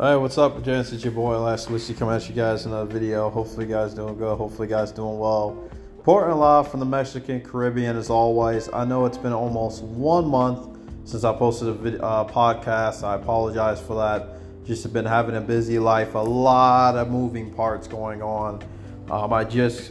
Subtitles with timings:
[0.00, 0.92] All right, what's up, gents?
[0.92, 3.28] It's your boy Last Lucy coming at you guys another video.
[3.30, 4.36] Hopefully, you guys doing good.
[4.36, 5.68] Hopefully, you guys doing well.
[6.04, 8.72] Portland live from the Mexican Caribbean as always.
[8.72, 13.02] I know it's been almost one month since I posted a video, uh, podcast.
[13.02, 14.64] I apologize for that.
[14.64, 18.62] Just have been having a busy life, a lot of moving parts going on.
[19.10, 19.90] Um, I just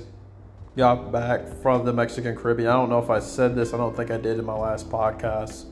[0.78, 2.70] got back from the Mexican Caribbean.
[2.70, 3.74] I don't know if I said this.
[3.74, 5.66] I don't think I did in my last podcast,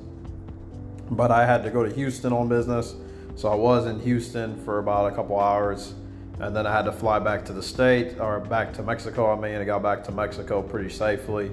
[1.10, 2.96] but I had to go to Houston on business
[3.36, 5.94] so I was in Houston for about a couple hours,
[6.40, 9.32] and then I had to fly back to the state or back to Mexico.
[9.32, 11.52] I mean, I got back to Mexico pretty safely,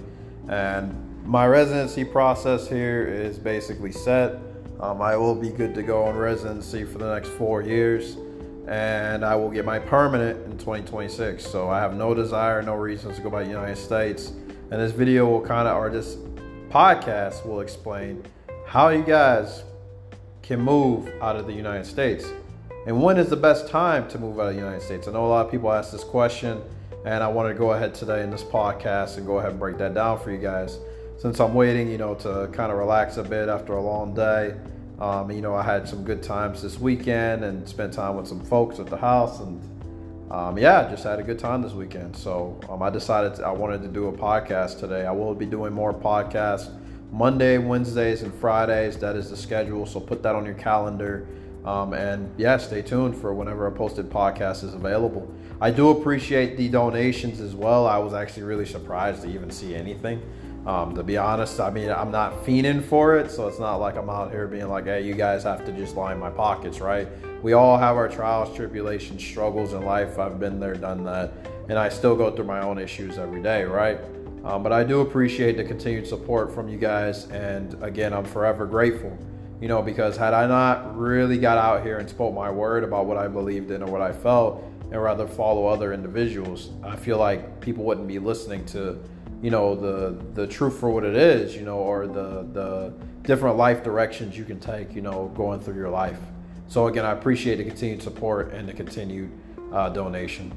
[0.48, 4.38] and my residency process here is basically set.
[4.80, 8.16] Um, I will be good to go on residency for the next four years,
[8.66, 11.44] and I will get my permanent in 2026.
[11.44, 14.33] So I have no desire, no reasons to go back to the United States.
[14.70, 16.16] And this video will kind of, or this
[16.70, 18.24] podcast will explain
[18.66, 19.62] how you guys
[20.42, 22.27] can move out of the United States.
[22.86, 25.06] And when is the best time to move out of the United States?
[25.06, 26.61] I know a lot of people ask this question,
[27.05, 29.78] and I want to go ahead today in this podcast and go ahead and break
[29.78, 30.78] that down for you guys.
[31.19, 34.56] Since I'm waiting, you know, to kind of relax a bit after a long day,
[34.98, 38.44] um, you know, I had some good times this weekend and spent time with some
[38.44, 39.61] folks at the house, and
[40.33, 42.16] um, yeah, just had a good time this weekend.
[42.16, 45.06] So um, I decided I wanted to do a podcast today.
[45.06, 46.70] I will be doing more podcasts
[47.12, 48.96] Monday, Wednesdays, and Fridays.
[48.96, 49.84] That is the schedule.
[49.84, 51.28] So put that on your calendar.
[51.64, 55.32] Um, and yeah, stay tuned for whenever a posted podcast is available.
[55.60, 57.86] I do appreciate the donations as well.
[57.86, 60.22] I was actually really surprised to even see anything.
[60.66, 63.97] Um, to be honest, I mean, I'm not fiending for it, so it's not like
[63.97, 67.08] I'm out here being like, hey, you guys have to just line my pockets, right?
[67.42, 70.19] We all have our trials, tribulations, struggles in life.
[70.19, 71.32] I've been there, done that,
[71.69, 73.98] and I still go through my own issues every day, right?
[74.44, 77.26] Um, but I do appreciate the continued support from you guys.
[77.30, 79.16] And again, I'm forever grateful,
[79.60, 83.06] you know, because had I not really got out here and spoke my word about
[83.06, 87.19] what I believed in or what I felt, and rather follow other individuals, I feel
[87.19, 89.02] like people wouldn't be listening to,
[89.41, 92.92] you know, the the truth for what it is, you know, or the the
[93.22, 96.19] different life directions you can take, you know, going through your life.
[96.66, 99.31] So again, I appreciate the continued support and the continued
[99.72, 100.52] uh, donation.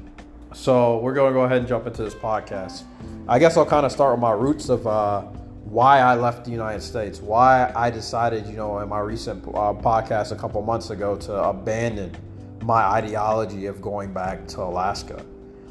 [0.54, 2.84] So we're going to go ahead and jump into this podcast.
[3.28, 5.22] I guess I'll kind of start with my roots of uh,
[5.64, 9.74] why I left the United States, why I decided, you know, in my recent uh,
[9.74, 12.16] podcast a couple months ago to abandon
[12.62, 15.24] my ideology of going back to Alaska.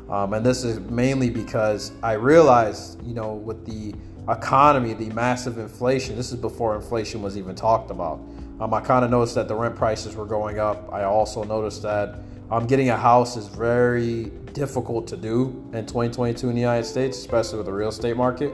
[0.09, 3.95] Um, and this is mainly because I realized, you know, with the
[4.29, 8.19] economy, the massive inflation, this is before inflation was even talked about.
[8.59, 10.91] Um, I kind of noticed that the rent prices were going up.
[10.93, 12.19] I also noticed that
[12.51, 17.17] um, getting a house is very difficult to do in 2022 in the United States,
[17.17, 18.53] especially with the real estate market.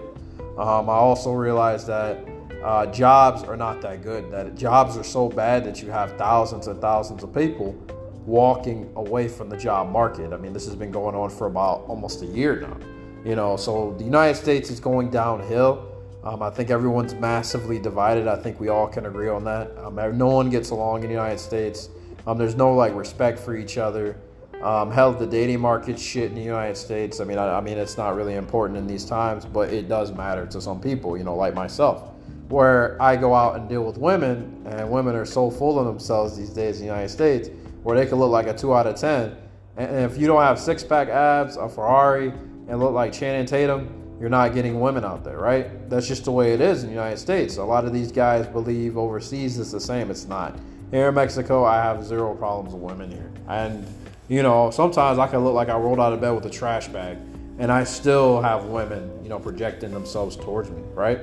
[0.57, 2.25] Um, I also realized that
[2.63, 6.67] uh, jobs are not that good, that jobs are so bad that you have thousands
[6.67, 7.73] and thousands of people
[8.25, 10.33] walking away from the job market.
[10.33, 12.77] I mean, this has been going on for about almost a year now.
[13.23, 15.90] You know, so the United States is going downhill.
[16.23, 18.27] Um, I think everyone's massively divided.
[18.27, 19.75] I think we all can agree on that.
[19.79, 21.89] Um, no one gets along in the United States.
[22.27, 24.15] Um, there's no like respect for each other.
[24.61, 27.19] Um, hell, the dating market shit in the United States.
[27.19, 30.11] I mean, I, I, mean, it's not really important in these times, but it does
[30.11, 31.17] matter to some people.
[31.17, 32.11] You know, like myself,
[32.49, 36.37] where I go out and deal with women, and women are so full of themselves
[36.37, 37.49] these days in the United States,
[37.81, 39.35] where they can look like a two out of ten,
[39.77, 42.27] and if you don't have six pack abs, a Ferrari,
[42.67, 45.89] and look like Channing Tatum, you're not getting women out there, right?
[45.89, 47.57] That's just the way it is in the United States.
[47.57, 50.11] A lot of these guys believe overseas is the same.
[50.11, 50.59] It's not.
[50.91, 53.31] Here in Mexico, I have zero problems with women here.
[53.47, 53.83] And,
[54.27, 56.87] you know, sometimes I can look like I rolled out of bed with a trash
[56.87, 57.17] bag
[57.57, 61.19] and I still have women, you know, projecting themselves towards me, right?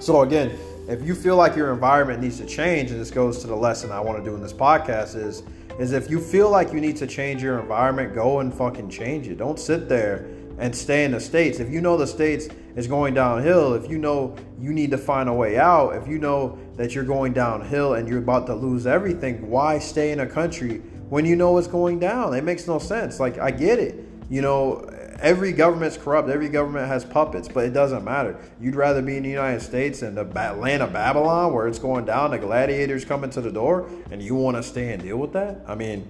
[0.00, 0.58] So, again,
[0.88, 3.92] if you feel like your environment needs to change, and this goes to the lesson
[3.92, 5.44] I want to do in this podcast, is
[5.78, 9.26] is if you feel like you need to change your environment, go and fucking change
[9.28, 9.38] it.
[9.38, 11.60] Don't sit there and stay in the states.
[11.60, 15.28] If you know the states is going downhill, if you know you need to find
[15.28, 18.86] a way out, if you know that you're going downhill and you're about to lose
[18.86, 20.78] everything, why stay in a country
[21.08, 22.34] when you know it's going down?
[22.34, 23.20] It makes no sense.
[23.20, 24.08] Like I get it.
[24.30, 24.88] You know,
[25.20, 26.28] every government's corrupt.
[26.28, 28.36] Every government has puppets, but it doesn't matter.
[28.60, 32.04] You'd rather be in the United States and the land of Babylon where it's going
[32.04, 35.32] down, the gladiators coming to the door, and you want to stay and deal with
[35.32, 35.60] that?
[35.66, 36.06] I mean,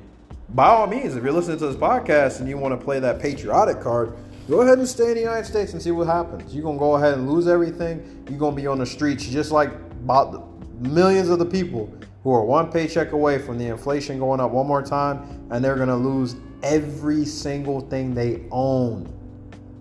[0.48, 3.20] by all means, if you're listening to this podcast and you want to play that
[3.20, 4.14] patriotic card,
[4.52, 6.54] Go ahead and stay in the United States and see what happens.
[6.54, 8.22] You're gonna go ahead and lose everything.
[8.28, 9.70] You're gonna be on the streets just like
[10.04, 10.46] about
[10.78, 11.90] millions of the people
[12.22, 15.76] who are one paycheck away from the inflation going up one more time, and they're
[15.76, 19.10] gonna lose every single thing they own.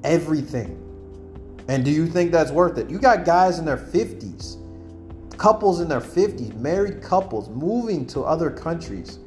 [0.06, 0.82] Everything.
[1.68, 2.90] And do you think that's worth it?
[2.90, 4.56] You got guys in their 50s,
[5.36, 9.20] couples in their 50s, married couples moving to other countries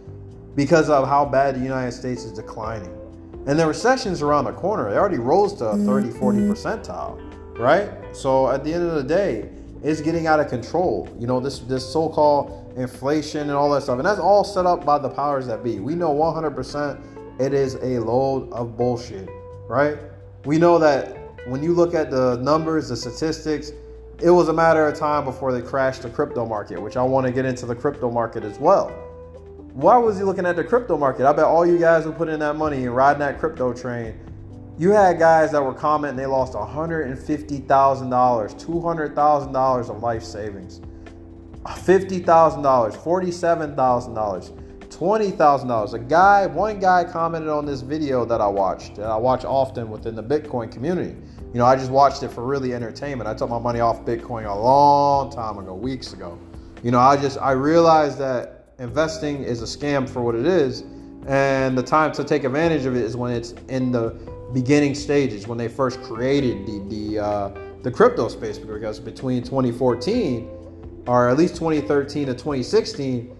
[0.54, 2.98] because of how bad the United States is declining.
[3.46, 4.88] And the recession's around the corner.
[4.88, 5.86] It already rose to a mm-hmm.
[5.86, 7.90] 30, 40 percentile, right?
[8.16, 9.50] So at the end of the day,
[9.82, 11.14] it's getting out of control.
[11.18, 13.98] You know, this this so-called inflation and all that stuff.
[13.98, 15.78] And that's all set up by the powers that be.
[15.78, 19.28] We know 100% it is a load of bullshit,
[19.68, 19.98] right?
[20.44, 23.72] We know that when you look at the numbers, the statistics,
[24.20, 27.26] it was a matter of time before they crashed the crypto market, which I want
[27.26, 28.90] to get into the crypto market as well.
[29.74, 31.26] Why was he looking at the crypto market?
[31.26, 34.16] I bet all you guys who put in that money and riding that crypto train,
[34.78, 40.80] you had guys that were commenting they lost $150,000, $200,000 of life savings,
[41.64, 45.92] $50,000, $47,000, $20,000.
[45.92, 49.90] A guy, one guy commented on this video that I watched, and I watch often
[49.90, 51.16] within the Bitcoin community.
[51.52, 53.28] You know, I just watched it for really entertainment.
[53.28, 56.38] I took my money off Bitcoin a long time ago, weeks ago.
[56.84, 60.84] You know, I just, I realized that investing is a scam for what it is.
[61.26, 64.10] And the time to take advantage of it is when it's in the
[64.52, 68.58] beginning stages, when they first created the the uh, the crypto space.
[68.58, 70.50] Because between 2014
[71.06, 73.36] or at least 2013 to 2016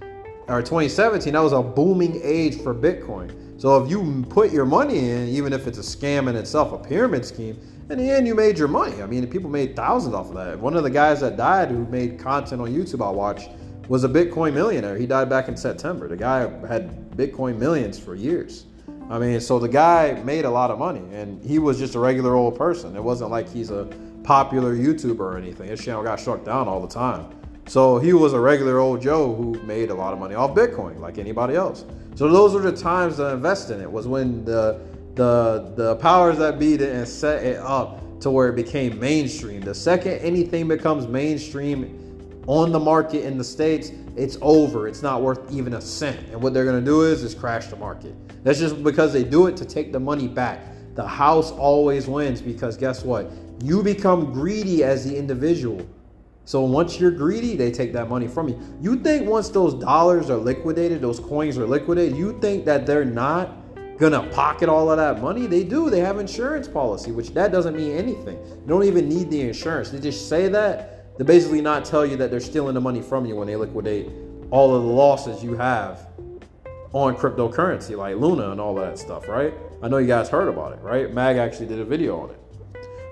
[0.49, 3.61] or 2017, that was a booming age for Bitcoin.
[3.61, 6.79] So if you put your money in, even if it's a scam in itself, a
[6.79, 7.59] pyramid scheme,
[7.89, 9.03] in the end you made your money.
[9.03, 10.59] I mean, people made thousands off of that.
[10.59, 13.51] One of the guys that died who made content on YouTube I watched
[13.89, 14.97] was a Bitcoin millionaire.
[14.97, 16.09] He died back in September.
[16.09, 18.67] The guy had Bitcoin millions for years.
[19.11, 21.99] I mean, so the guy made a lot of money and he was just a
[21.99, 22.97] regular old person.
[22.97, 23.85] It wasn't like he's a
[24.23, 25.69] popular YouTuber or anything.
[25.69, 27.29] His channel got struck down all the time.
[27.67, 31.01] So he was a regular old Joe who made a lot of money off Bitcoin
[31.01, 31.85] like anybody else.
[32.15, 34.81] So those were the times to invest in it was when the
[35.15, 39.61] the the powers that be didn't set it up to where it became mainstream.
[39.61, 42.04] The second anything becomes mainstream
[42.47, 44.87] on the market in the states, it's over.
[44.87, 46.29] It's not worth even a cent.
[46.31, 48.15] And what they're going to do is is crash the market.
[48.45, 50.61] That's just because they do it to take the money back.
[50.95, 53.31] The house always wins because guess what?
[53.63, 55.87] You become greedy as the individual.
[56.45, 58.61] So once you're greedy, they take that money from you.
[58.81, 63.05] You think once those dollars are liquidated, those coins are liquidated, you think that they're
[63.05, 63.57] not
[63.99, 65.47] gonna pocket all of that money?
[65.47, 65.89] They do.
[65.89, 68.37] They have insurance policy, which that doesn't mean anything.
[68.37, 69.91] You don't even need the insurance.
[69.91, 73.25] They just say that they basically not tell you that they're stealing the money from
[73.25, 74.11] you when they liquidate
[74.51, 76.09] all of the losses you have
[76.93, 79.55] on cryptocurrency like Luna and all that stuff, right?
[79.83, 81.13] I know you guys heard about it, right?
[81.13, 82.41] Mag actually did a video on it.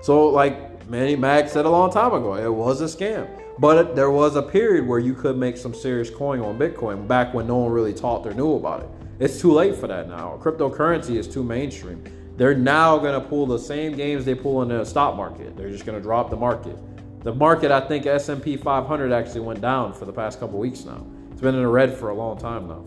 [0.01, 3.27] So, like Manny Mag said a long time ago, it was a scam.
[3.59, 7.33] But there was a period where you could make some serious coin on Bitcoin back
[7.33, 8.89] when no one really talked or knew about it.
[9.19, 10.39] It's too late for that now.
[10.41, 12.03] Cryptocurrency is too mainstream.
[12.35, 15.55] They're now going to pull the same games they pull in the stock market.
[15.55, 16.77] They're just going to drop the market.
[17.23, 21.05] The market, I think S&P 500 actually went down for the past couple weeks now.
[21.31, 22.83] It's been in the red for a long time now.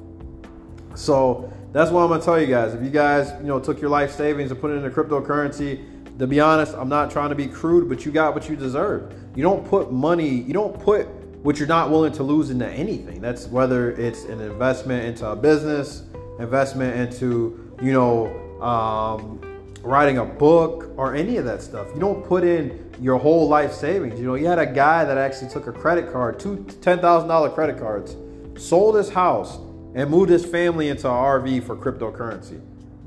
[0.95, 2.75] So that's what I'm gonna tell you guys.
[2.75, 6.27] If you guys, you know, took your life savings and put it into cryptocurrency, to
[6.27, 9.13] be honest, I'm not trying to be crude, but you got what you deserve.
[9.35, 11.07] You don't put money, you don't put
[11.43, 13.21] what you're not willing to lose into anything.
[13.21, 16.03] That's whether it's an investment into a business,
[16.41, 18.27] investment into, you know,
[18.61, 19.41] um,
[19.87, 21.89] writing a book or any of that stuff.
[21.95, 24.19] You don't put in your whole life savings.
[24.19, 27.79] You know, you had a guy that actually took a credit card, two $10,000 credit
[27.79, 28.17] cards,
[28.59, 29.57] sold his house,
[29.95, 32.61] and moved his family into an RV for cryptocurrency.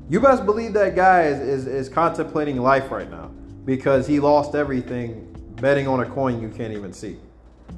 [0.08, 3.30] You best believe that guy is, is, is contemplating life right now
[3.64, 5.26] because he lost everything
[5.60, 7.18] betting on a coin you can't even see.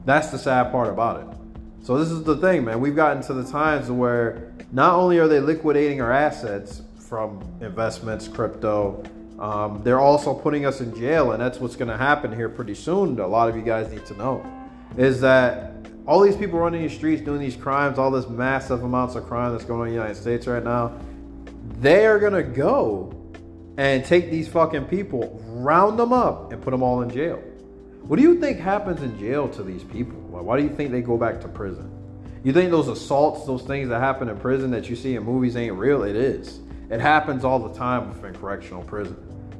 [0.04, 1.36] That's the sad part about it.
[1.84, 2.80] So this is the thing, man.
[2.80, 6.82] We've gotten to the times where not only are they liquidating our assets,
[7.12, 9.04] from investments, crypto.
[9.38, 12.74] Um, they're also putting us in jail, and that's what's going to happen here pretty
[12.74, 13.20] soon.
[13.20, 14.42] A lot of you guys need to know
[14.96, 15.74] is that
[16.06, 19.52] all these people running these streets doing these crimes, all this massive amounts of crime
[19.52, 20.98] that's going on in the United States right now,
[21.80, 23.14] they are going to go
[23.76, 27.36] and take these fucking people, round them up, and put them all in jail.
[28.04, 30.18] What do you think happens in jail to these people?
[30.18, 31.90] Why do you think they go back to prison?
[32.42, 35.58] You think those assaults, those things that happen in prison that you see in movies
[35.58, 36.04] ain't real?
[36.04, 36.62] It is.
[36.92, 39.16] It happens all the time within correctional prison.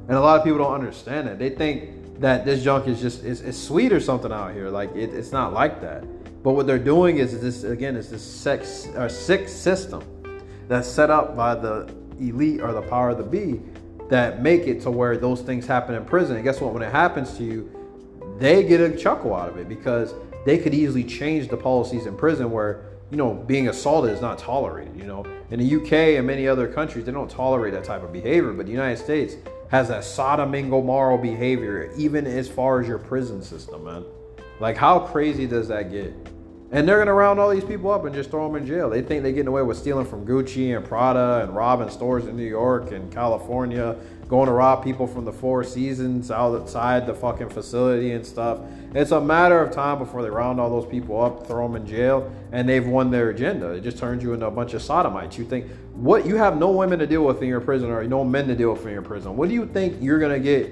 [0.07, 1.39] And a lot of people don't understand that.
[1.39, 4.69] They think that this junk is just it's, sweet or something out here.
[4.69, 6.03] Like it, it's not like that.
[6.43, 10.03] But what they're doing is this again is this sex or sick system
[10.67, 13.61] that's set up by the elite or the power of the be
[14.09, 16.35] that make it to where those things happen in prison.
[16.35, 16.71] And guess what?
[16.71, 17.67] When it happens to you,
[18.37, 20.13] they get a chuckle out of it because
[20.45, 24.37] they could easily change the policies in prison where you know, being assaulted is not
[24.39, 24.95] tolerated.
[24.97, 28.11] You know, in the UK and many other countries, they don't tolerate that type of
[28.11, 28.51] behavior.
[28.53, 29.35] But the United States
[29.69, 34.05] has that Sodom and Gomorrah behavior, even as far as your prison system, man.
[34.59, 36.13] Like, how crazy does that get?
[36.71, 38.89] And they're gonna round all these people up and just throw them in jail.
[38.89, 42.35] They think they're getting away with stealing from Gucci and Prada and robbing stores in
[42.35, 43.95] New York and California,
[44.33, 48.61] going to rob people from the Four Seasons outside the fucking facility and stuff.
[48.95, 51.85] It's a matter of time before they round all those people up, throw them in
[51.85, 53.73] jail, and they've won their agenda.
[53.73, 55.37] It just turns you into a bunch of sodomites.
[55.37, 58.23] You think what you have no women to deal with in your prison or no
[58.23, 59.37] men to deal with in your prison.
[59.37, 60.71] What do you think you're gonna get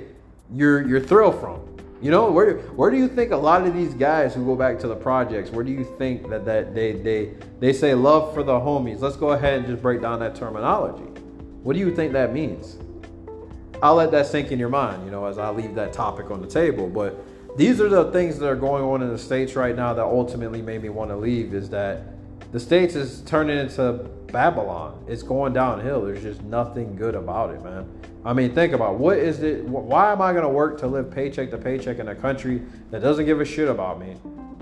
[0.51, 1.61] your your thrill from?
[2.01, 4.79] You know, where where do you think a lot of these guys who go back
[4.79, 8.41] to the projects, where do you think that, that they they they say love for
[8.41, 9.01] the homies?
[9.01, 11.03] Let's go ahead and just break down that terminology.
[11.61, 12.79] What do you think that means?
[13.81, 16.41] I'll let that sink in your mind, you know, as I leave that topic on
[16.41, 16.87] the table.
[16.87, 17.17] But
[17.57, 20.61] these are the things that are going on in the states right now that ultimately
[20.61, 21.53] made me want to leave.
[21.53, 22.03] Is that
[22.51, 23.93] the states is turning into
[24.31, 25.03] Babylon.
[25.07, 26.05] It's going downhill.
[26.05, 27.89] There's just nothing good about it, man.
[28.23, 29.63] I mean, think about what is it?
[29.63, 32.61] Why am I going to work to live paycheck to paycheck in a country
[32.91, 34.15] that doesn't give a shit about me?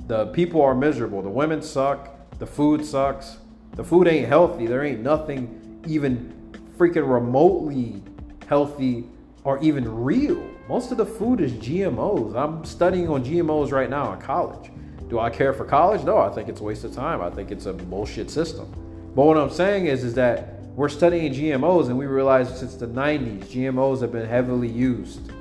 [0.07, 1.21] The people are miserable.
[1.21, 2.09] The women suck.
[2.39, 3.37] The food sucks.
[3.75, 4.65] The food ain't healthy.
[4.65, 6.33] There ain't nothing even
[6.77, 8.01] freaking remotely
[8.49, 9.05] healthy
[9.43, 10.43] or even real.
[10.67, 12.35] Most of the food is GMOs.
[12.35, 14.71] I'm studying on GMOs right now in college.
[15.07, 16.03] Do I care for college?
[16.03, 17.21] No, I think it's a waste of time.
[17.21, 18.67] I think it's a bullshit system.
[19.15, 22.87] But what I'm saying is, is that we're studying GMOs and we realize since the
[22.87, 25.31] 90s, GMOs have been heavily used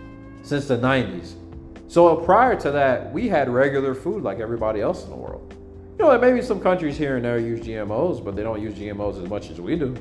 [0.43, 1.35] since the 90s.
[1.89, 5.55] So prior to that, we had regular food like everybody else in the world.
[5.99, 9.23] You know, maybe some countries here and there use GMOs, but they don't use GMOs
[9.23, 9.97] as much as we do.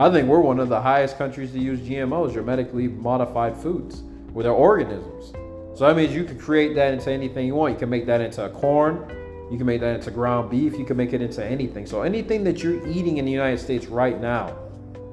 [0.00, 4.00] I think we're one of the highest countries to use GMOs, genetically modified foods,
[4.32, 5.32] with our organisms.
[5.78, 7.74] So that means you can create that into anything you want.
[7.74, 9.04] You can make that into corn,
[9.50, 11.84] you can make that into ground beef, you can make it into anything.
[11.84, 14.56] So anything that you're eating in the United States right now,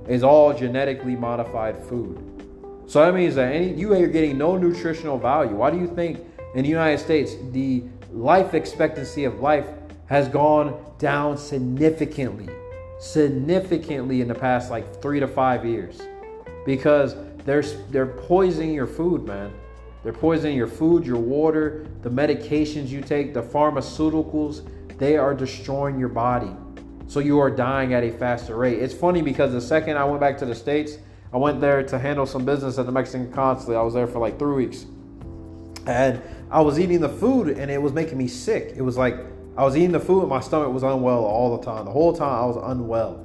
[0.08, 2.18] is all genetically modified food.
[2.88, 5.54] So that means that any you are getting no nutritional value.
[5.54, 6.20] Why do you think
[6.56, 9.68] in the United States the life expectancy of life
[10.06, 12.48] has gone down significantly,
[13.00, 16.02] significantly in the past like three to five years?
[16.66, 19.54] Because they're they're poisoning your food, man.
[20.04, 24.68] They're poisoning your food, your water, the medications you take, the pharmaceuticals.
[24.98, 26.52] They are destroying your body.
[27.08, 28.80] So you are dying at a faster rate.
[28.80, 30.98] It's funny because the second I went back to the States,
[31.34, 33.78] I went there to handle some business at the Mexican consulate.
[33.78, 34.86] I was there for like three weeks.
[35.86, 38.74] And I was eating the food and it was making me sick.
[38.76, 39.18] It was like
[39.58, 41.86] I was eating the food and my stomach was unwell all the time.
[41.86, 43.24] The whole time I was unwell.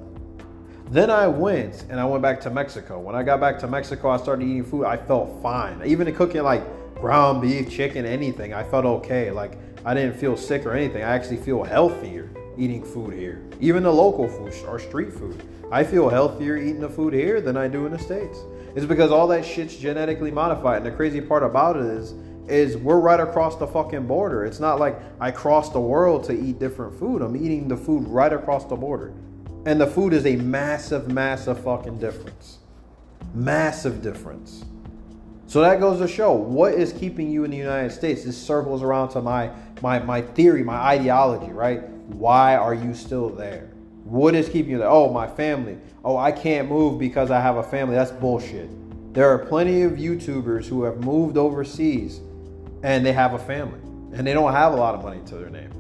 [0.88, 2.98] Then I went and I went back to Mexico.
[2.98, 4.86] When I got back to Mexico, I started eating food.
[4.86, 5.82] I felt fine.
[5.84, 6.62] Even cooking like
[6.94, 9.30] ground beef, chicken, anything, I felt okay.
[9.30, 11.02] Like I didn't feel sick or anything.
[11.02, 15.42] I actually feel healthier eating food here, even the local food or street food.
[15.70, 18.38] I feel healthier eating the food here than I do in the States.
[18.74, 20.78] It's because all that shit's genetically modified.
[20.78, 22.14] And the crazy part about it is,
[22.48, 24.44] is we're right across the fucking border.
[24.44, 27.22] It's not like I crossed the world to eat different food.
[27.22, 29.12] I'm eating the food right across the border.
[29.64, 32.58] And the food is a massive, massive fucking difference.
[33.32, 34.64] Massive difference.
[35.46, 38.24] So that goes to show what is keeping you in the United States.
[38.24, 41.88] This circles around to my my my theory, my ideology, right?
[42.08, 43.70] Why are you still there?
[44.04, 44.88] What is keeping you there?
[44.88, 45.78] Oh, my family.
[46.04, 47.94] Oh, I can't move because I have a family.
[47.94, 48.68] That's bullshit.
[49.14, 52.20] There are plenty of YouTubers who have moved overseas
[52.82, 53.80] and they have a family
[54.16, 55.70] and they don't have a lot of money to their name.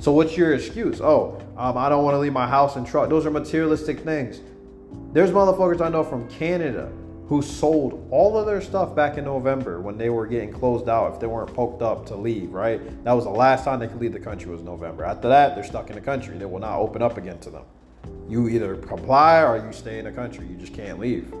[0.00, 1.00] So what's your excuse?
[1.00, 3.08] Oh, um, I don't want to leave my house and truck.
[3.08, 4.40] Those are materialistic things.
[5.12, 6.90] There's motherfuckers I know from Canada
[7.28, 11.12] who sold all of their stuff back in November when they were getting closed out
[11.12, 12.80] if they weren't poked up to leave, right?
[13.04, 15.04] That was the last time they could leave the country was November.
[15.04, 16.36] After that, they're stuck in the country.
[16.38, 17.64] They will not open up again to them.
[18.28, 20.46] You either comply or you stay in the country.
[20.46, 21.32] You just can't leave.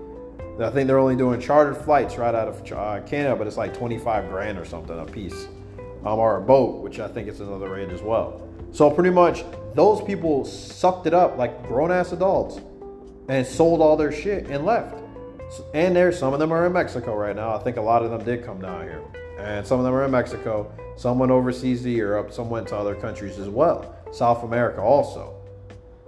[0.62, 3.76] I think they're only doing chartered flights right out of uh, Canada, but it's like
[3.76, 5.48] 25 grand or something a piece.
[6.04, 8.48] Um, or a boat, which I think is another rate as well.
[8.72, 12.58] So pretty much those people sucked it up like grown ass adults
[13.28, 14.96] and sold all their shit and left.
[15.74, 17.54] And there, some of them are in Mexico right now.
[17.54, 19.02] I think a lot of them did come down here.
[19.38, 20.72] And some of them are in Mexico.
[20.96, 22.32] Some went overseas to Europe.
[22.32, 23.96] Some went to other countries as well.
[24.12, 25.34] South America also.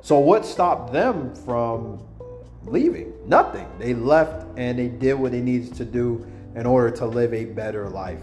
[0.00, 2.02] So what stopped them from
[2.66, 3.12] leaving?
[3.26, 3.68] Nothing.
[3.78, 7.44] They left and they did what they needed to do in order to live a
[7.44, 8.20] better life.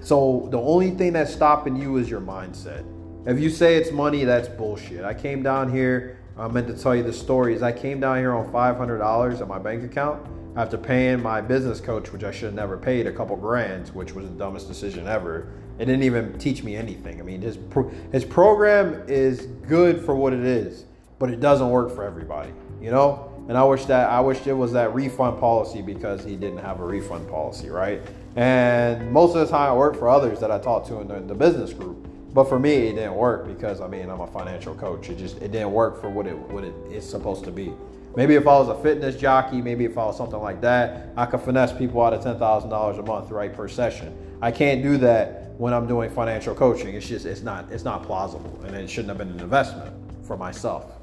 [0.00, 2.84] So the only thing that's stopping you is your mindset.
[3.26, 5.04] If you say it's money, that's bullshit.
[5.04, 8.18] I came down here I meant to tell you the story is I came down
[8.18, 12.46] here on $500 at my bank account after paying my business coach, which I should
[12.46, 15.48] have never paid, a couple grand, which was the dumbest decision ever.
[15.78, 17.20] It didn't even teach me anything.
[17.20, 20.84] I mean, his pro- his program is good for what it is,
[21.18, 23.32] but it doesn't work for everybody, you know.
[23.48, 26.80] And I wish that I wish it was that refund policy because he didn't have
[26.80, 28.02] a refund policy, right?
[28.36, 31.20] And most of the time, I worked for others that I talked to in the,
[31.20, 34.74] the business group But for me, it didn't work because I mean I'm a financial
[34.74, 35.08] coach.
[35.10, 37.72] It just it didn't work for what it what it is supposed to be.
[38.16, 41.26] Maybe if I was a fitness jockey, maybe if I was something like that, I
[41.26, 44.16] could finesse people out of ten thousand dollars a month, right, per session.
[44.42, 46.94] I can't do that when I'm doing financial coaching.
[46.96, 49.94] It's just it's not it's not plausible, and it shouldn't have been an investment
[50.26, 50.95] for myself.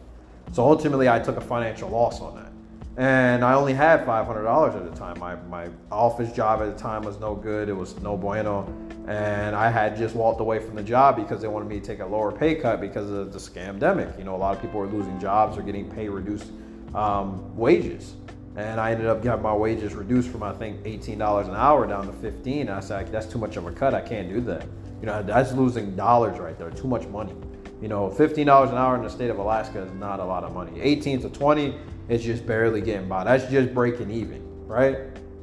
[0.54, 2.52] So ultimately, I took a financial loss on that,
[3.02, 5.18] and I only had five hundred dollars at the time.
[5.20, 7.70] My my office job at the time was no good.
[7.70, 8.72] It was no bueno,
[9.08, 12.02] and I had just walked away from the job because they wanted me to take
[12.02, 14.16] a lower pay cut because of the scamdemic.
[14.20, 16.52] You know, a lot of people were losing jobs or getting pay reduced
[16.94, 18.14] um, wages.
[18.56, 21.88] And I ended up getting my wages reduced from I think eighteen dollars an hour
[21.88, 22.68] down to fifteen.
[22.68, 23.96] And I said that's too much of a cut.
[23.96, 24.68] I can't do that.
[25.02, 26.70] You know, that's losing dollars right there.
[26.70, 27.34] Too much money.
[27.82, 30.44] You know, fifteen dollars an hour in the state of Alaska is not a lot
[30.44, 30.80] of money.
[30.80, 31.76] Eighteen to twenty
[32.10, 33.24] is just barely getting by.
[33.24, 34.98] That's just breaking even, right?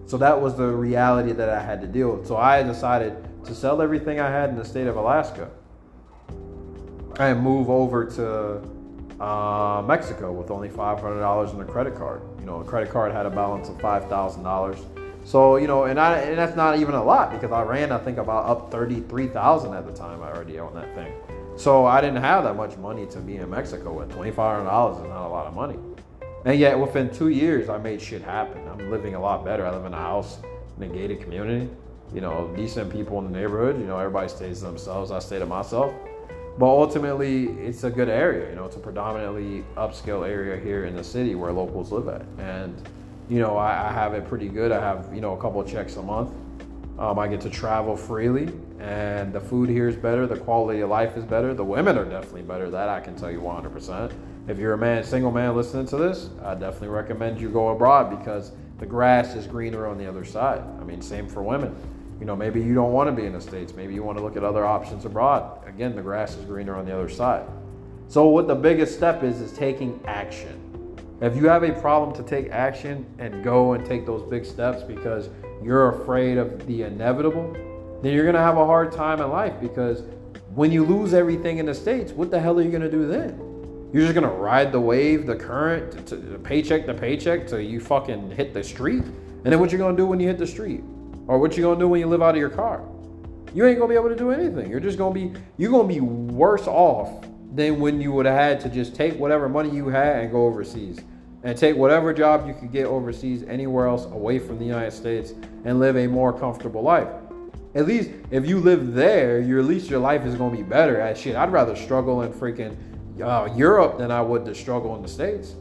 [0.06, 2.26] So that was the reality that I had to deal with.
[2.26, 5.50] So I decided to sell everything I had in the state of Alaska
[7.18, 12.22] and move over to uh, Mexico with only $500 in a credit card.
[12.40, 14.84] You know, a credit card had a balance of $5,000.
[15.24, 17.98] So, you know, and I and that's not even a lot because I ran, I
[17.98, 21.12] think, about up 33,000 at the time I already owned that thing.
[21.60, 24.08] So I didn't have that much money to be in Mexico with.
[24.12, 25.76] $2,500 is not a lot of money.
[26.46, 28.66] And yet within two years, I made shit happen.
[28.66, 29.66] I'm living a lot better.
[29.66, 30.38] I live in a house
[30.78, 31.68] in a gated community.
[32.14, 33.78] You know, decent people in the neighborhood.
[33.78, 35.10] You know, everybody stays to themselves.
[35.10, 35.92] I stay to myself
[36.58, 40.96] but ultimately it's a good area you know it's a predominantly upscale area here in
[40.96, 42.88] the city where locals live at and
[43.28, 45.94] you know i, I have it pretty good i have you know a couple checks
[45.94, 46.32] a month
[46.98, 50.88] um, i get to travel freely and the food here is better the quality of
[50.88, 54.12] life is better the women are definitely better that i can tell you 100%
[54.48, 58.16] if you're a man single man listening to this i definitely recommend you go abroad
[58.18, 61.76] because the grass is greener on the other side i mean same for women
[62.20, 63.74] you know, maybe you don't want to be in the States.
[63.74, 65.66] Maybe you want to look at other options abroad.
[65.66, 67.46] Again, the grass is greener on the other side.
[68.08, 70.66] So, what the biggest step is, is taking action.
[71.22, 74.82] If you have a problem to take action and go and take those big steps
[74.82, 75.30] because
[75.62, 77.56] you're afraid of the inevitable,
[78.02, 80.02] then you're going to have a hard time in life because
[80.54, 83.06] when you lose everything in the States, what the hell are you going to do
[83.06, 83.38] then?
[83.92, 87.60] You're just going to ride the wave, the current, to, to paycheck to paycheck till
[87.60, 89.02] you fucking hit the street?
[89.02, 90.82] And then what you going to do when you hit the street?
[91.30, 92.82] Or what you gonna do when you live out of your car?
[93.54, 94.68] You ain't gonna be able to do anything.
[94.68, 98.60] You're just gonna be you're gonna be worse off than when you would have had
[98.62, 100.98] to just take whatever money you had and go overseas.
[101.44, 105.32] And take whatever job you could get overseas anywhere else away from the United States
[105.64, 107.08] and live a more comfortable life.
[107.74, 111.00] At least if you live there, your at least your life is gonna be better.
[111.00, 112.76] As shit, I'd rather struggle in freaking
[113.22, 115.54] uh, Europe than I would to struggle in the States.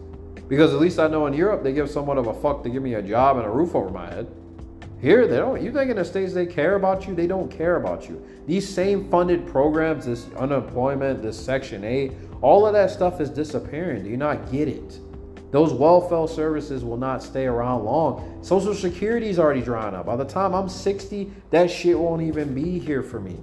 [0.48, 2.82] Because at least I know in Europe they give somewhat of a fuck to give
[2.82, 4.28] me a job and a roof over my head.
[5.00, 5.62] Here, they don't.
[5.62, 7.15] You think in the states they care about you?
[7.15, 8.22] They don't care about you.
[8.48, 14.04] These same funded programs, this unemployment, this Section 8, all of that stuff is disappearing.
[14.04, 15.00] Do you not get it?
[15.51, 18.39] Those welfare services will not stay around long.
[18.43, 20.05] Social Security is already drying up.
[20.05, 23.38] By the time I'm 60, that shit won't even be here for me.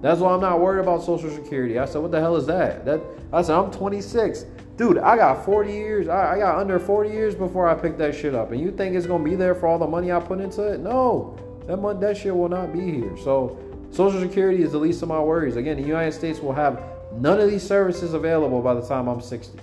[0.00, 1.78] That's why I'm not worried about Social Security.
[1.78, 2.84] I said, what the hell is that?
[2.84, 3.00] That
[3.32, 4.44] I said, I'm 26
[4.78, 6.08] dude, I got 40 years.
[6.08, 8.52] I, I, got under 40 years before I picked that shit up.
[8.52, 10.78] And you think it's gonna be there for all the money I put into it?
[10.78, 13.14] No, that money, that shit will not be here.
[13.18, 13.58] So
[13.90, 15.56] Social Security is the least of my worries.
[15.56, 19.20] Again, the United States will have none of these services available by the time I'm
[19.20, 19.58] 60.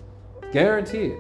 [0.52, 1.20] Guarantee it.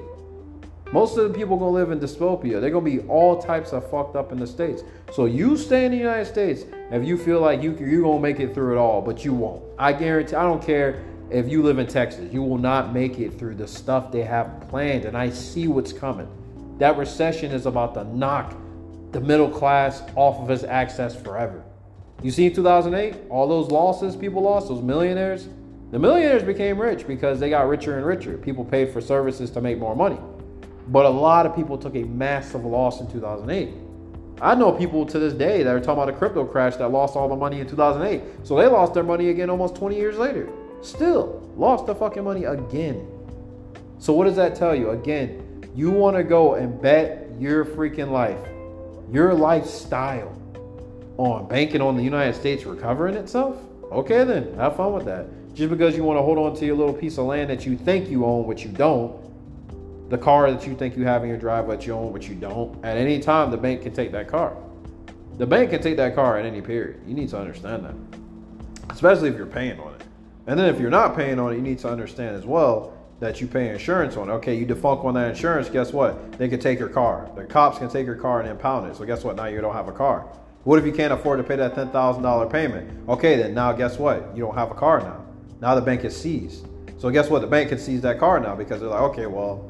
[0.91, 2.61] Most of the people gonna live in dystopia.
[2.61, 4.83] They're gonna be all types of fucked up in the states.
[5.11, 8.39] So you stay in the United States if you feel like you you gonna make
[8.39, 9.63] it through it all, but you won't.
[9.79, 10.35] I guarantee.
[10.35, 13.67] I don't care if you live in Texas, you will not make it through the
[13.67, 15.05] stuff they have planned.
[15.05, 16.27] And I see what's coming.
[16.77, 18.55] That recession is about to knock
[19.11, 21.63] the middle class off of its access forever.
[22.21, 25.47] You see in 2008, all those losses people lost, those millionaires,
[25.91, 28.37] the millionaires became rich because they got richer and richer.
[28.37, 30.17] People paid for services to make more money.
[30.87, 33.73] But a lot of people took a massive loss in 2008.
[34.41, 37.15] I know people to this day that are talking about a crypto crash that lost
[37.15, 38.45] all the money in 2008.
[38.45, 40.49] So they lost their money again almost 20 years later.
[40.81, 43.07] Still lost the fucking money again.
[43.97, 44.89] So what does that tell you?
[44.91, 48.37] Again, you want to go and bet your freaking life,
[49.11, 50.37] your lifestyle
[51.17, 53.57] on banking on the United States recovering itself?
[53.91, 55.27] Okay, then have fun with that.
[55.53, 57.77] Just because you want to hold on to your little piece of land that you
[57.77, 59.15] think you own, but you don't,
[60.09, 62.35] the car that you think you have in your driveway that you own, but you
[62.35, 64.55] don't, at any time the bank can take that car.
[65.37, 67.01] The bank can take that car at any period.
[67.07, 67.95] You need to understand that,
[68.91, 70.03] especially if you're paying on it.
[70.47, 73.41] And then if you're not paying on it, you need to understand as well that
[73.41, 74.33] you pay insurance on it.
[74.33, 76.33] Okay, you defunct on that insurance, guess what?
[76.37, 77.29] They can take your car.
[77.35, 78.95] The cops can take your car and impound it.
[78.95, 79.35] So guess what?
[79.35, 80.27] Now you don't have a car.
[80.63, 83.09] What if you can't afford to pay that $10,000 payment?
[83.09, 84.35] Okay, then now guess what?
[84.35, 85.25] You don't have a car now.
[85.61, 86.67] Now the bank is seized.
[86.97, 87.41] So guess what?
[87.41, 89.69] The bank can seize that car now because they're like, okay, well,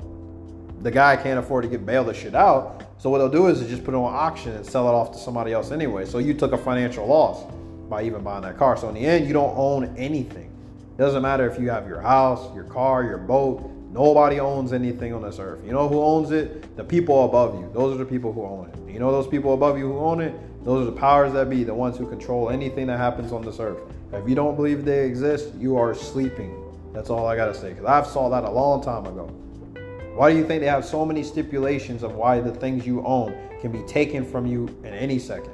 [0.86, 2.84] the guy can't afford to get bail the shit out.
[3.00, 5.18] So what they'll do is just put it on auction and sell it off to
[5.18, 6.06] somebody else anyway.
[6.06, 7.52] So you took a financial loss
[7.90, 8.78] by even buying that car.
[8.78, 10.46] So in the end, you don't own anything.
[10.46, 13.68] It doesn't matter if you have your house, your car, your boat.
[13.92, 15.66] Nobody owns anything on this earth.
[15.66, 16.78] You know who owns it?
[16.78, 17.68] The people above you.
[17.74, 18.94] Those are the people who own it.
[18.94, 20.36] You know those people above you who own it?
[20.64, 23.60] Those are the powers that be, the ones who control anything that happens on this
[23.60, 23.80] earth.
[24.14, 26.56] If you don't believe they exist, you are sleeping.
[26.94, 27.70] That's all I gotta say.
[27.70, 29.36] Because I've saw that a long time ago.
[30.16, 33.38] Why do you think they have so many stipulations of why the things you own
[33.60, 35.54] can be taken from you in any second?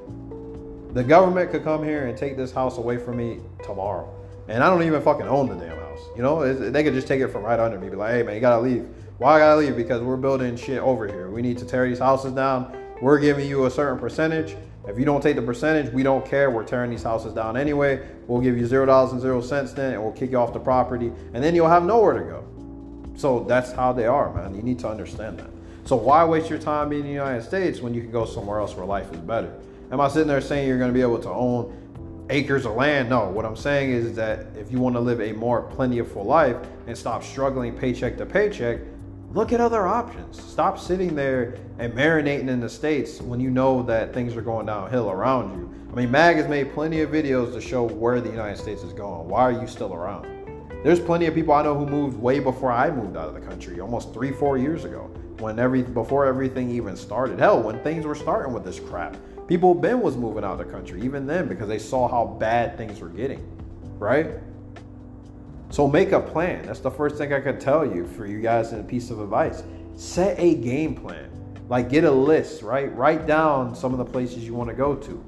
[0.93, 4.13] The government could come here and take this house away from me tomorrow.
[4.47, 6.01] And I don't even fucking own the damn house.
[6.15, 7.89] You know, they could just take it from right under me.
[7.89, 8.87] Be like, hey man, you gotta leave.
[9.17, 9.75] Why I gotta leave?
[9.75, 11.31] Because we're building shit over here.
[11.31, 12.77] We need to tear these houses down.
[13.01, 14.55] We're giving you a certain percentage.
[14.87, 16.51] If you don't take the percentage, we don't care.
[16.51, 18.07] We're tearing these houses down anyway.
[18.27, 20.59] We'll give you zero dollars and zero cents then, and we'll kick you off the
[20.59, 22.50] property, and then you'll have nowhere to go.
[23.21, 24.55] So that's how they are, man.
[24.55, 25.51] You need to understand that.
[25.85, 28.59] So why waste your time being in the United States when you can go somewhere
[28.59, 29.53] else where life is better?
[29.91, 33.11] Am I sitting there saying you're going to be able to own acres of land?
[33.11, 33.29] No.
[33.29, 36.57] What I'm saying is that if you want to live a more plentiful life
[36.87, 38.79] and stop struggling paycheck to paycheck,
[39.33, 40.41] look at other options.
[40.41, 44.65] Stop sitting there and marinating in the States when you know that things are going
[44.65, 45.71] downhill around you.
[45.91, 48.93] I mean, MAG has made plenty of videos to show where the United States is
[48.93, 49.29] going.
[49.29, 50.40] Why are you still around?
[50.83, 53.39] There's plenty of people I know who moved way before I moved out of the
[53.39, 57.37] country, almost three, four years ago, when every before everything even started.
[57.37, 59.15] Hell, when things were starting with this crap,
[59.47, 62.77] people Ben was moving out of the country even then because they saw how bad
[62.77, 63.45] things were getting,
[63.99, 64.31] right?
[65.69, 66.65] So make a plan.
[66.65, 69.21] That's the first thing I could tell you for you guys in a piece of
[69.21, 69.61] advice.
[69.95, 71.29] Set a game plan.
[71.69, 72.93] Like get a list, right?
[72.95, 75.23] Write down some of the places you want to go to.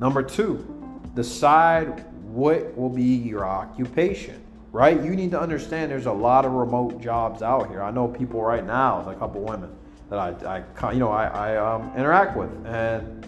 [0.00, 0.66] Number two,
[1.14, 4.42] decide what will be your occupation
[4.72, 5.02] right?
[5.02, 7.82] You need to understand there's a lot of remote jobs out here.
[7.82, 9.70] I know people right now, a couple women
[10.08, 13.24] that I, I you know, I, I um, interact with, and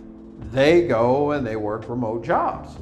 [0.53, 2.77] they go and they work remote jobs.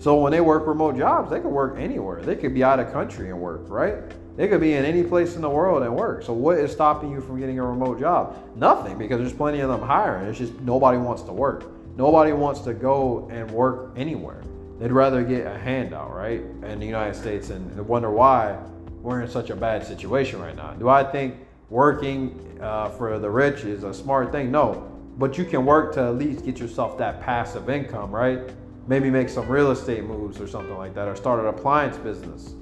[0.00, 2.22] So when they work remote jobs, they can work anywhere.
[2.22, 3.96] They could be out of country and work, right?
[4.36, 6.22] They could be in any place in the world and work.
[6.22, 8.36] So what is stopping you from getting a remote job?
[8.54, 10.28] Nothing, because there's plenty of them hiring.
[10.28, 11.64] It's just nobody wants to work.
[11.96, 14.40] Nobody wants to go and work anywhere.
[14.78, 16.40] They'd rather get a handout, right?
[16.62, 18.56] In the United States and wonder why
[19.02, 20.72] we're in such a bad situation right now.
[20.74, 21.34] Do I think
[21.68, 24.52] working uh, for the rich is a smart thing?
[24.52, 24.92] No.
[25.18, 28.38] But you can work to at least get yourself that passive income, right?
[28.86, 32.54] Maybe make some real estate moves or something like that, or start an appliance business.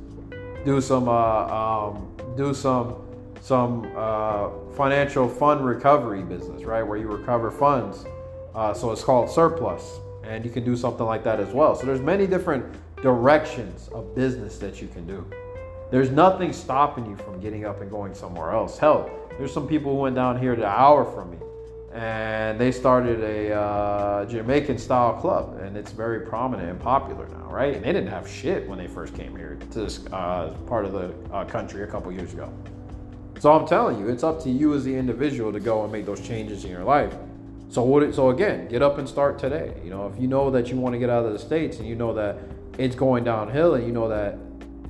[0.64, 2.96] Do some, uh, um, do some,
[3.42, 6.82] some uh, financial fund recovery business, right?
[6.82, 8.06] Where you recover funds.
[8.54, 11.74] Uh, so it's called surplus and you can do something like that as well.
[11.74, 12.64] So there's many different
[13.02, 15.24] directions of business that you can do.
[15.90, 18.76] There's nothing stopping you from getting up and going somewhere else.
[18.78, 19.08] Hell,
[19.38, 21.38] there's some people who went down here the hour from me
[21.96, 27.46] and they started a uh, Jamaican style club, and it's very prominent and popular now,
[27.50, 27.74] right?
[27.74, 30.92] And they didn't have shit when they first came here to this uh, part of
[30.92, 32.52] the uh, country a couple years ago.
[33.38, 36.04] So I'm telling you, it's up to you as the individual to go and make
[36.04, 37.14] those changes in your life.
[37.68, 38.14] So what?
[38.14, 39.74] So again, get up and start today.
[39.84, 41.88] You know, if you know that you want to get out of the states and
[41.88, 42.38] you know that
[42.78, 44.38] it's going downhill and you know that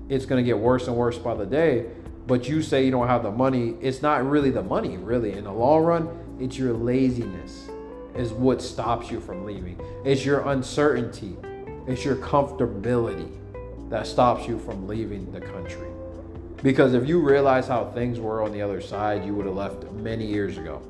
[0.09, 1.87] it's going to get worse and worse by the day,
[2.27, 4.97] but you say you don't have the money, it's not really the money.
[4.97, 7.69] Really, in the long run, it's your laziness
[8.15, 9.81] is what stops you from leaving.
[10.05, 11.37] It's your uncertainty.
[11.87, 13.31] It's your comfortability
[13.91, 15.89] that stops you from leaving the country.
[16.63, 19.85] Because if you realize how things were on the other side, you would have left
[19.93, 20.83] many years ago.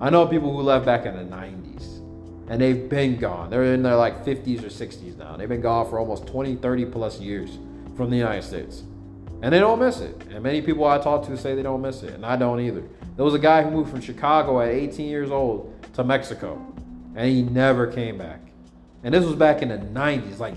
[0.00, 1.98] I know people who left back in the 90s
[2.48, 3.50] and they've been gone.
[3.50, 5.36] They're in their like 50s or 60s now.
[5.36, 7.58] They've been gone for almost 20, 30 plus years
[7.96, 8.82] from the United States.
[9.42, 10.20] And they don't miss it.
[10.30, 12.14] And many people I talk to say they don't miss it.
[12.14, 12.82] And I don't either.
[13.16, 16.64] There was a guy who moved from Chicago at 18 years old to Mexico.
[17.14, 18.40] And he never came back.
[19.04, 20.38] And this was back in the 90s.
[20.38, 20.54] Like,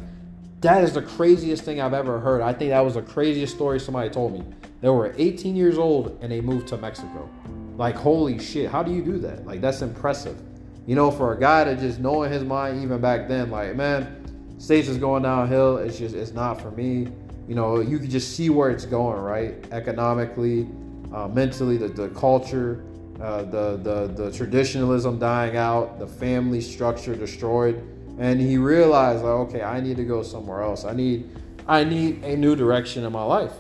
[0.62, 2.42] that is the craziest thing I've ever heard.
[2.42, 4.44] I think that was the craziest story somebody told me.
[4.82, 7.30] They were 18 years old and they moved to Mexico.
[7.78, 9.46] Like, holy shit, how do you do that?
[9.46, 10.40] Like, that's impressive.
[10.86, 13.76] You know, for a guy to just know in his mind, even back then, like,
[13.76, 14.18] man,
[14.60, 15.78] States is going downhill.
[15.78, 17.08] It's just, it's not for me.
[17.48, 19.56] You know, you can just see where it's going, right?
[19.72, 20.68] Economically,
[21.14, 22.84] uh, mentally, the, the culture,
[23.20, 27.82] uh, the, the, the traditionalism dying out, the family structure destroyed.
[28.20, 30.86] And he realized, like, okay, I need to go somewhere else.
[30.86, 31.30] I need,
[31.68, 33.54] I need a new direction in my life.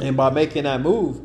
[0.00, 1.20] And by making that move,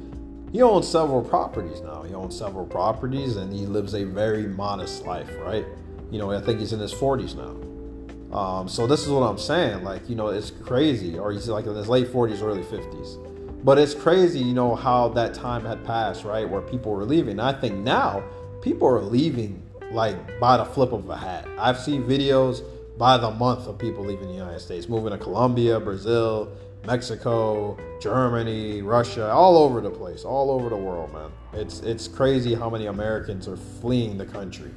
[0.51, 2.01] he owns several properties now.
[2.03, 5.65] He owns several properties and he lives a very modest life, right?
[6.09, 8.35] You know, I think he's in his 40s now.
[8.35, 9.83] Um, so this is what I'm saying.
[9.83, 11.17] Like, you know, it's crazy.
[11.19, 13.63] Or he's like in his late 40s, early 50s.
[13.63, 16.49] But it's crazy, you know, how that time had passed, right?
[16.49, 17.31] Where people were leaving.
[17.31, 18.23] And I think now
[18.61, 21.47] people are leaving like by the flip of a hat.
[21.57, 22.63] I've seen videos
[22.97, 26.51] by the month of people leaving the United States, moving to Colombia, Brazil,
[26.85, 31.29] Mexico, Germany, Russia, all over the place, all over the world, man.
[31.53, 34.71] It's it's crazy how many Americans are fleeing the country.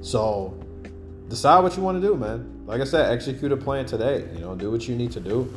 [0.00, 0.58] So
[1.28, 2.64] decide what you want to do, man.
[2.66, 4.28] Like I said, execute a plan today.
[4.34, 5.52] You know, do what you need to do.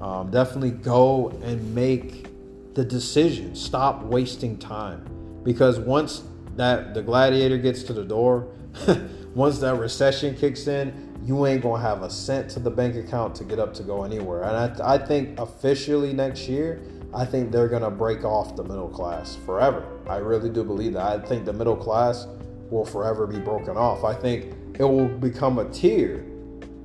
[0.00, 2.26] Um, definitely go and make
[2.74, 3.54] the decision.
[3.54, 5.06] Stop wasting time,
[5.44, 6.22] because once
[6.56, 8.48] that the gladiator gets to the door,
[9.34, 13.34] once that recession kicks in, you ain't gonna have a cent to the bank account
[13.36, 14.42] to get up to go anywhere.
[14.42, 16.82] And I, I think officially next year,
[17.14, 19.86] I think they're gonna break off the middle class forever.
[20.08, 21.06] I really do believe that.
[21.06, 22.26] I think the middle class
[22.70, 24.02] will forever be broken off.
[24.02, 26.18] I think it will become a tier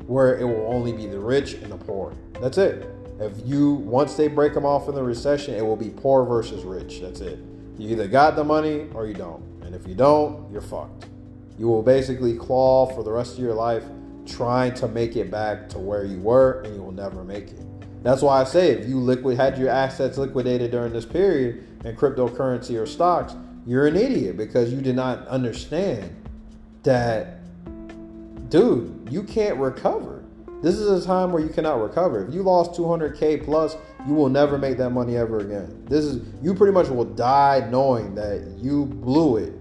[0.06, 2.14] where it will only be the rich and the poor.
[2.40, 2.88] That's it.
[3.20, 6.64] If you once they break them off in the recession, it will be poor versus
[6.64, 7.02] rich.
[7.02, 7.40] That's it.
[7.80, 9.44] You either got the money or you don't.
[9.64, 11.08] And if you don't, you're fucked.
[11.58, 13.84] You will basically claw for the rest of your life
[14.28, 18.04] trying to make it back to where you were and you will never make it.
[18.04, 21.96] That's why I say if you liquid had your assets liquidated during this period in
[21.96, 23.36] cryptocurrency or stocks,
[23.66, 26.16] you're an idiot because you did not understand
[26.84, 27.40] that
[28.50, 30.24] dude, you can't recover.
[30.62, 32.26] This is a time where you cannot recover.
[32.26, 33.76] If you lost 200k plus,
[34.08, 35.86] you will never make that money ever again.
[35.86, 39.54] This is you pretty much will die knowing that you blew it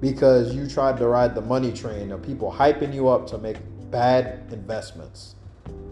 [0.00, 3.56] because you tried to ride the money train of people hyping you up to make
[3.92, 5.36] bad investments,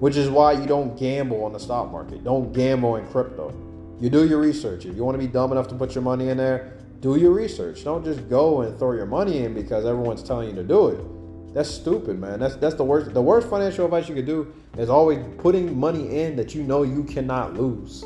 [0.00, 2.24] which is why you don't gamble on the stock market.
[2.24, 3.54] Don't gamble in crypto.
[4.00, 4.86] You do your research.
[4.86, 7.32] If you want to be dumb enough to put your money in there, do your
[7.32, 7.84] research.
[7.84, 11.54] Don't just go and throw your money in because everyone's telling you to do it.
[11.54, 12.40] That's stupid, man.
[12.40, 13.12] That's that's the worst.
[13.12, 16.82] The worst financial advice you could do is always putting money in that you know
[16.82, 18.04] you cannot lose.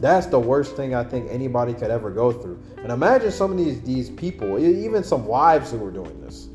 [0.00, 2.60] That's the worst thing I think anybody could ever go through.
[2.78, 6.49] And imagine some of these these people, even some wives who are doing this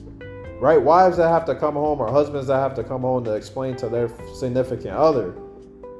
[0.65, 0.81] right?
[0.81, 3.75] Wives that have to come home or husbands that have to come home to explain
[3.75, 5.35] to their significant other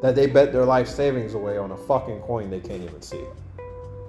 [0.02, 3.24] that they bet their life savings away on a fucking coin they can't even see.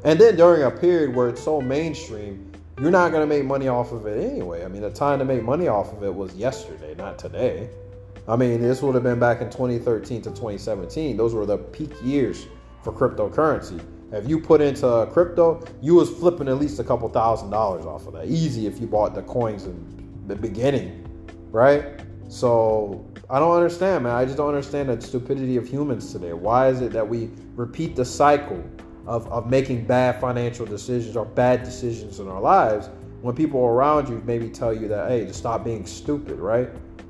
[0.03, 3.69] And then during a period where it's so mainstream, you're not going to make money
[3.69, 4.64] off of it anyway.
[4.64, 7.69] I mean, the time to make money off of it was yesterday, not today.
[8.27, 11.19] I mean, this would have been back in 2013 to 2017.
[11.19, 12.47] Those were the peak years
[12.83, 13.79] for cryptocurrency.
[14.11, 18.07] If you put into crypto, you was flipping at least a couple thousand dollars off
[18.07, 18.27] of that.
[18.27, 19.95] Easy if you bought the coins and
[20.27, 21.07] the beginning,
[21.51, 22.01] right?
[22.29, 24.15] So I don't understand, man.
[24.15, 26.33] I just don't understand the stupidity of humans today.
[26.33, 28.62] Why is it that we repeat the cycle
[29.07, 32.89] of, of making bad financial decisions or bad decisions in our lives
[33.23, 36.69] when people around you maybe tell you that, hey, just stop being stupid, right?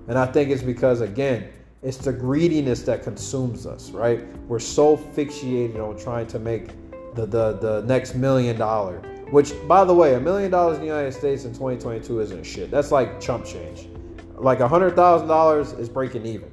[0.08, 1.48] And I think it's because, again,
[1.82, 4.24] it's the greediness that consumes us, right?
[4.48, 6.68] We're so fixated on trying to make
[7.14, 10.86] the, the, the next million dollar which, by the way, a million dollars in the
[10.86, 12.70] United States in 2022 isn't shit.
[12.70, 13.88] That's like chump change.
[14.36, 16.50] Like a hundred thousand dollars is breaking even.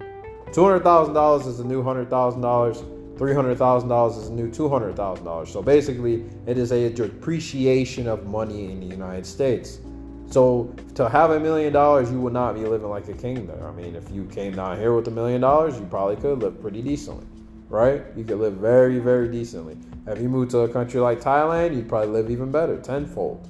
[0.51, 2.83] Two hundred thousand dollars is a new hundred thousand dollars.
[3.17, 5.51] Three hundred thousand dollars is a new two hundred thousand dollars.
[5.51, 9.79] So basically, it is a depreciation of money in the United States.
[10.27, 13.67] So to have a million dollars, you would not be living like a king there.
[13.67, 16.59] I mean, if you came down here with a million dollars, you probably could live
[16.59, 17.25] pretty decently,
[17.73, 18.03] right?
[18.15, 19.75] You could live very, very decently.
[20.05, 23.49] If you move to a country like Thailand, you'd probably live even better, tenfold.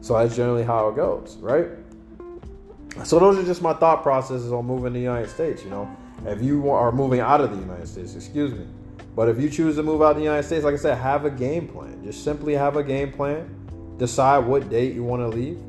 [0.00, 1.68] So that's generally how it goes, right?
[3.04, 5.62] So those are just my thought processes on moving to the United States.
[5.62, 8.66] You know, if you are moving out of the United States, excuse me.
[9.14, 11.26] But if you choose to move out of the United States, like I said, have
[11.26, 12.02] a game plan.
[12.02, 13.46] Just simply have a game plan.
[13.98, 15.60] Decide what date you want to leave.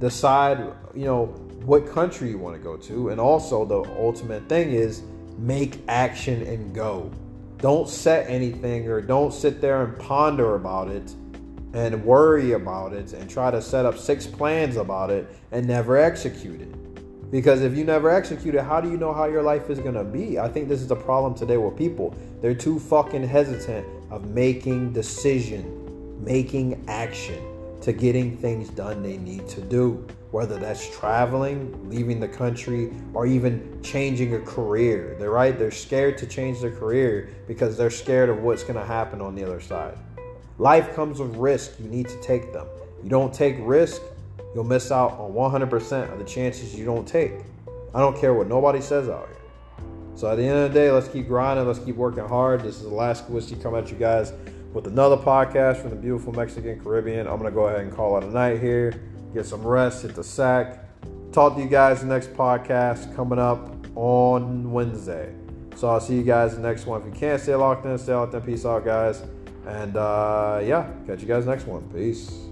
[0.00, 0.58] Decide,
[0.94, 1.26] you know,
[1.66, 5.02] what country you want to go to, and also the ultimate thing is
[5.38, 7.10] make action and go.
[7.58, 11.14] Don't set anything or don't sit there and ponder about it
[11.72, 15.96] and worry about it and try to set up six plans about it and never
[15.96, 17.30] execute it.
[17.30, 19.94] Because if you never execute it, how do you know how your life is going
[19.94, 20.38] to be?
[20.38, 22.14] I think this is the problem today with people.
[22.40, 27.53] They're too fucking hesitant of making decision, making action
[27.84, 33.24] to getting things done they need to do whether that's traveling, leaving the country, or
[33.24, 35.14] even changing a career.
[35.16, 38.84] They're right, they're scared to change their career because they're scared of what's going to
[38.84, 39.96] happen on the other side.
[40.58, 42.66] Life comes with risk, you need to take them.
[43.02, 44.02] You don't take risk,
[44.54, 47.34] you'll miss out on 100% of the chances you don't take.
[47.94, 49.36] I don't care what nobody says out here.
[50.16, 52.62] So at the end of the day, let's keep grinding, let's keep working hard.
[52.62, 54.32] This is the last whiskey come at you guys
[54.74, 57.26] with another podcast from the beautiful Mexican Caribbean.
[57.26, 58.92] I'm going to go ahead and call it a night here
[59.34, 60.78] get some rest, hit the sack.
[61.32, 63.72] Talk to you guys the next podcast coming up.
[63.96, 65.32] on Wednesday.
[65.76, 67.00] So I'll see you guys the next one.
[67.00, 68.42] If you can't stay locked in, stay locked in.
[68.42, 69.22] Peace out, guys.
[69.66, 71.88] And uh, yeah, catch you guys next one.
[71.90, 72.44] Peace.